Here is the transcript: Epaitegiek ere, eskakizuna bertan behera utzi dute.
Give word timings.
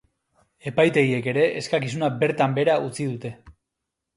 Epaitegiek 0.69 1.29
ere, 1.33 1.43
eskakizuna 1.61 2.09
bertan 2.25 2.57
behera 2.59 2.79
utzi 2.89 3.07
dute. 3.13 3.37